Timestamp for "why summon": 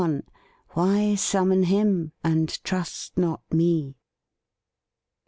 0.73-1.61